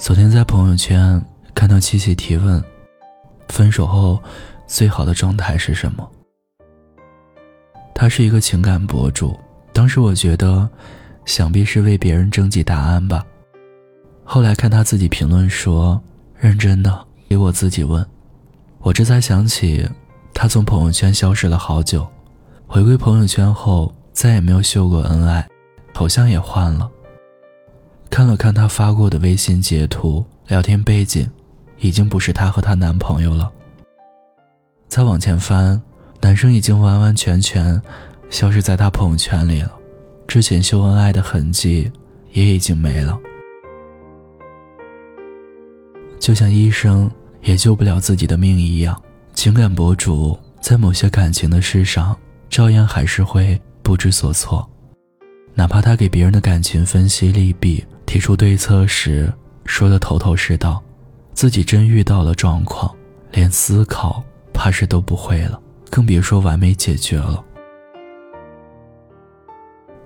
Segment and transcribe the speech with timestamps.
[0.00, 1.22] 昨天在朋友圈
[1.54, 2.64] 看到七七提问
[3.50, 4.18] ：“分手后
[4.66, 6.10] 最好的状态是什么？”
[7.94, 9.38] 他是一个情感博主，
[9.74, 10.66] 当时我觉得，
[11.26, 13.22] 想必是为别人征集答案吧。
[14.24, 16.00] 后来看他自己评论说
[16.34, 18.04] ：“认真的给我自己问。”
[18.80, 19.86] 我这才想起，
[20.32, 22.08] 他从朋友圈消失了好久，
[22.66, 25.46] 回归朋友圈后再也没有秀过恩爱，
[25.92, 26.90] 头像也换了。
[28.10, 31.30] 看了看她发过的微信截图，聊天背景
[31.78, 33.50] 已经不是她和她男朋友了。
[34.88, 35.80] 再往前翻，
[36.20, 37.80] 男生已经完完全全
[38.28, 39.72] 消失在她朋友圈里了，
[40.26, 41.90] 之前秀恩爱的痕迹
[42.32, 43.18] 也已经没了。
[46.18, 47.10] 就像医生
[47.42, 49.00] 也救不了自己的命一样，
[49.32, 52.14] 情感博主在某些感情的事上，
[52.50, 54.68] 照样还是会不知所措，
[55.54, 57.82] 哪怕他给别人的感情分析利弊。
[58.10, 59.32] 提出对策时，
[59.66, 60.82] 说的头头是道，
[61.32, 62.92] 自己真遇到了状况，
[63.30, 64.20] 连思考
[64.52, 67.40] 怕是都不会了，更别说完美解决了。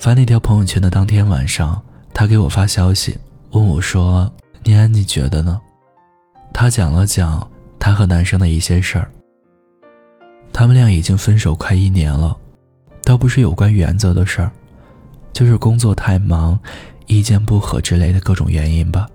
[0.00, 1.80] 发那条朋友圈的当天晚上，
[2.12, 3.16] 他给我发消息，
[3.52, 4.28] 问我说
[4.66, 5.60] ：“念安，你觉得呢？”
[6.52, 9.08] 他讲了讲他和男生的一些事儿。
[10.52, 12.36] 他们俩已经分手快一年了，
[13.04, 14.50] 倒不是有关原则的事儿，
[15.32, 16.58] 就是工作太忙。
[17.12, 19.06] 意见不合之类的各种原因吧，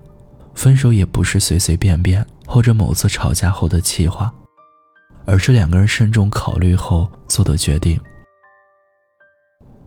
[0.54, 4.32] 分手也不是随随便便或者某次吵架后的气话，
[5.24, 8.00] 而是两个人慎重考虑后做的决定。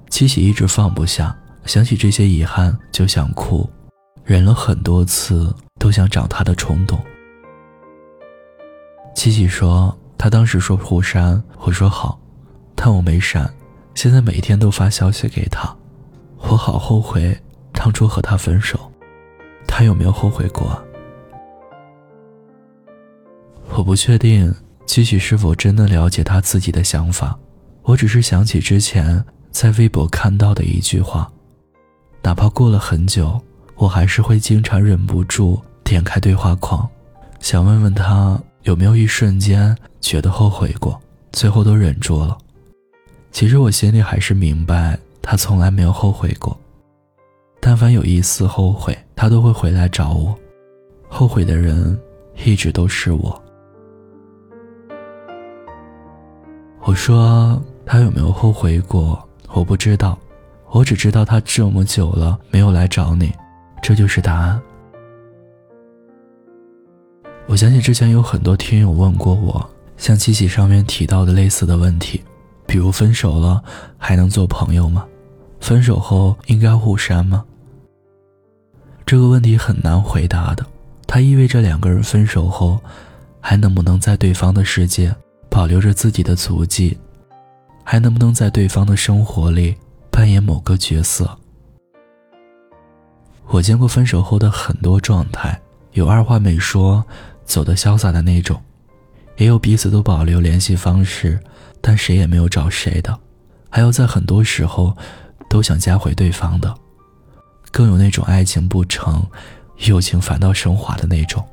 [0.10, 1.34] 七喜一直放不下，
[1.66, 3.70] 想起这些遗憾就想哭，
[4.26, 7.00] 忍了很多次都想找他的冲动。
[9.16, 12.20] 七喜说，他当时说互删，我说好，
[12.76, 13.50] 但我没删，
[13.96, 15.74] 现在每天都发消息给他，
[16.40, 17.42] 我好后悔。
[17.84, 18.80] 当初和他分手，
[19.68, 20.80] 他有没有后悔过？
[23.72, 24.54] 我不确定
[24.86, 27.36] 七喜是否真的了解他自己的想法。
[27.82, 31.28] 我只是想起之前在微博看到的一句话，
[32.22, 33.42] 哪怕过了很久，
[33.74, 36.88] 我还是会经常忍不住点开对话框，
[37.40, 41.02] 想问问他有没有一瞬间觉得后悔过，
[41.32, 42.38] 最后都忍住了。
[43.32, 46.56] 其实我心里还是明白，他从来没有后悔过。
[47.64, 50.36] 但凡有一丝后悔，他都会回来找我。
[51.08, 51.98] 后悔的人
[52.44, 53.42] 一直都是我。
[56.82, 59.24] 我说他有没有后悔过？
[59.54, 60.18] 我不知道，
[60.72, 63.32] 我只知道他这么久了没有来找你，
[63.82, 64.60] 这就是答案。
[67.46, 72.24] 我想起之前有很多听友问过我，像七喜上面提到的类似的问题，
[72.66, 73.64] 比如分手了
[73.98, 75.06] 还能做朋友吗？
[75.60, 77.46] 分手后应该互删吗？
[79.12, 80.66] 这个问题很难回答的，
[81.06, 82.80] 它意味着两个人分手后，
[83.42, 85.14] 还能不能在对方的世界
[85.50, 86.98] 保留着自己的足迹，
[87.84, 89.76] 还能不能在对方的生活里
[90.10, 91.30] 扮演某个角色。
[93.48, 95.60] 我见过分手后的很多状态，
[95.92, 97.04] 有二话没说
[97.44, 98.62] 走的潇洒的那种，
[99.36, 101.38] 也有彼此都保留联系方式，
[101.82, 103.20] 但谁也没有找谁的，
[103.70, 104.96] 还有在很多时候
[105.50, 106.74] 都想加回对方的。
[107.72, 109.26] 更有那种爱情不成，
[109.78, 111.44] 友情反倒升华的那种。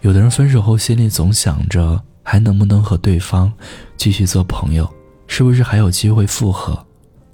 [0.00, 3.52] 有的人分手后心里总想着还能不能和对方
[3.96, 4.88] 继续做朋友，
[5.26, 6.86] 是不是还有机会复合？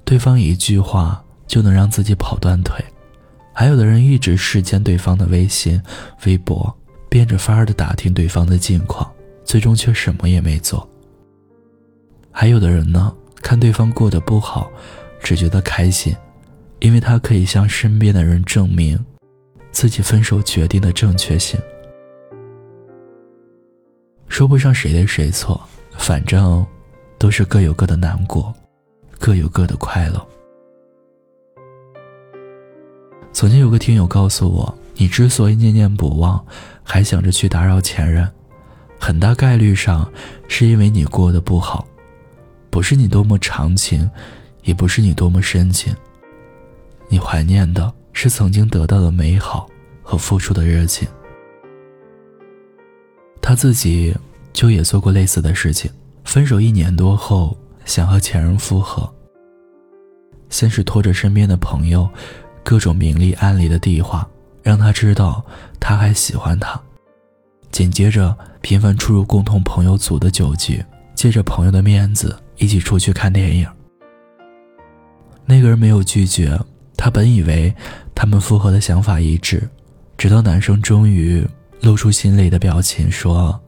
[0.05, 2.83] 对方一句话就能让自己跑断腿。
[3.53, 5.81] 还有的人一直视奸对方的微信、
[6.25, 6.75] 微博，
[7.11, 9.11] 变着法儿的打听对方的近况，
[9.45, 10.89] 最终却什么也没做。
[12.31, 13.13] 还有的人呢，
[13.43, 14.71] 看对方过得不好。
[15.23, 16.15] 只觉得开心，
[16.81, 18.99] 因为他可以向身边的人证明
[19.71, 21.59] 自己分手决定的正确性。
[24.29, 25.61] 说不上谁对谁错，
[25.97, 26.67] 反正
[27.19, 28.53] 都是各有各的难过，
[29.19, 30.27] 各有各的快乐。
[33.33, 36.45] 曾经有个听友告诉我，你之所以念念不忘，
[36.83, 38.29] 还想着去打扰前任，
[38.99, 40.11] 很大概率上
[40.49, 41.87] 是因为你过得不好，
[42.71, 44.11] 不是你多么长情。
[44.63, 45.95] 也不是你多么深情，
[47.09, 49.69] 你怀念的是曾经得到的美好
[50.03, 51.07] 和付出的热情。
[53.41, 54.15] 他自己
[54.53, 55.91] 就也做过类似的事情，
[56.25, 59.13] 分手一年多后想和前任复合。
[60.49, 62.09] 先是拖着身边的朋友，
[62.63, 64.29] 各种明里暗里的递话，
[64.63, 65.45] 让他知道
[65.81, 66.81] 他还喜欢他。
[67.73, 73.67] 紧接着频繁出入共同朋友组的酒局，借着朋友的面子一起出去看电影。
[75.53, 76.59] 那个人没有拒绝，
[76.97, 77.75] 他本以为
[78.15, 79.69] 他们复合的想法一致，
[80.17, 81.47] 直到男生终于
[81.83, 83.61] 露出心里的表情，说：“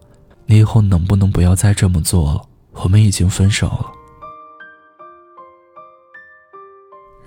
[0.48, 2.42] 你以后能不能不要再这么做了？
[2.72, 3.92] 我们已经分手了。”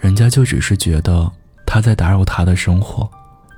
[0.01, 1.31] 人家就只是觉得
[1.63, 3.07] 他在打扰他的生活，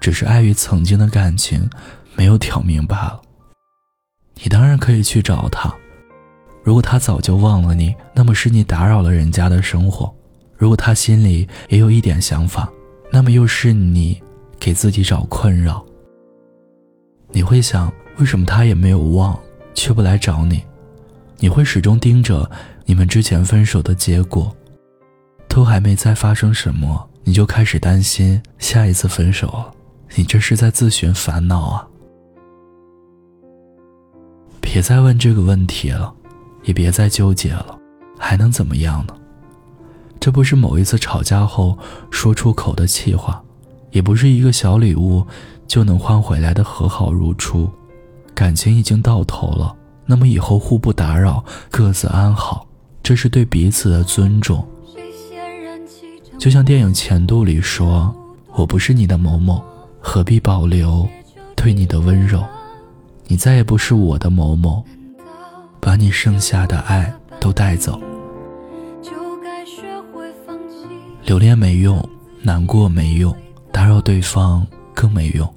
[0.02, 1.70] 只是碍于曾经的感情，
[2.14, 3.22] 没有挑明罢了。
[4.44, 5.74] 你当然可以去找他，
[6.62, 10.14] 如果他早就忘了你，那么是你打扰了人家的生活；
[10.60, 12.70] 如果他心里也有一点想法，
[13.12, 14.22] 那么又是你
[14.60, 15.84] 给自己找困扰。
[17.32, 19.40] 你会想，为什么他也没有忘，
[19.74, 20.62] 却不来找你？
[21.38, 22.52] 你会始终盯着
[22.86, 24.54] 你们之前分手的结果。
[25.48, 29.64] 都还没再发生什么，你就开始担心下一次分手，
[30.16, 31.88] 你这是在自寻烦恼啊！
[34.62, 36.14] 别再问这个问题了，
[36.64, 37.80] 也别再纠结了，
[38.18, 39.16] 还能怎么样呢？
[40.20, 41.78] 这不是某一次吵架后
[42.12, 43.42] 说出口的气话，
[43.92, 45.26] 也不是一个小礼物
[45.68, 47.70] 就能换回来的和好如初。
[48.36, 49.76] 感情已经到头了，
[50.06, 52.68] 那么以后互不打扰，各自安好，
[53.02, 54.66] 这是对彼此的尊重。
[56.38, 58.14] 就像电影《前度》里说
[58.56, 59.62] ：“我不是你的某某，
[60.00, 61.08] 何必保留
[61.56, 62.42] 对你的温柔？
[63.28, 64.84] 你再也不是我的某某，
[65.82, 68.00] 把你剩下的爱都带走。
[71.24, 72.08] 留恋没用，
[72.42, 73.36] 难过没用，
[73.72, 75.48] 打扰对方更没用。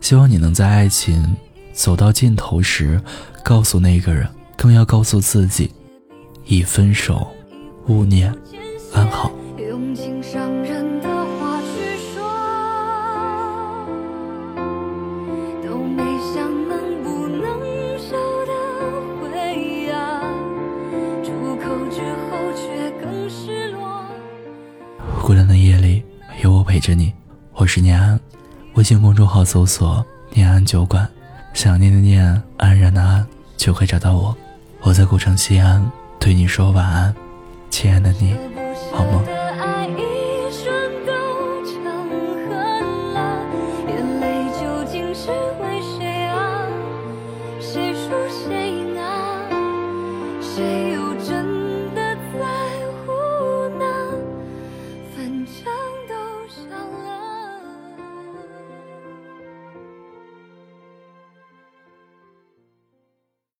[0.00, 1.36] 希望你能在爱情
[1.72, 3.00] 走到尽头时，
[3.42, 5.70] 告诉那个人，更要告诉自己：
[6.44, 7.26] 已分手，
[7.88, 8.32] 勿念，
[8.92, 9.32] 安好。”
[25.26, 26.04] 孤单的夜里
[26.40, 27.12] 有我陪着你，
[27.54, 28.20] 我是念安，
[28.74, 31.04] 微信公众号搜索念安酒馆，
[31.52, 33.26] 想念的念，安然的安，
[33.56, 34.32] 就会找到我。
[34.82, 35.84] 我在古城西安
[36.20, 37.12] 对你说晚安，
[37.70, 38.36] 亲爱的你
[38.92, 39.24] 好吗？
[43.88, 46.68] 眼泪究竟是为谁啊？
[47.58, 49.42] 谁输谁赢啊？
[50.40, 51.05] 谁又？